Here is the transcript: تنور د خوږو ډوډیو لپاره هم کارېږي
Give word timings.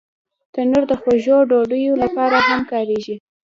تنور 0.53 0.83
د 0.91 0.93
خوږو 1.01 1.37
ډوډیو 1.49 1.93
لپاره 2.03 2.37
هم 2.47 2.59
کارېږي 2.71 3.15